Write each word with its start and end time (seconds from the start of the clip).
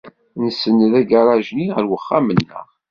Nsenned 0.45 0.93
agaṛaj-nni 1.01 1.67
ɣer 1.75 1.85
wexxam-nneɣ. 1.89 2.65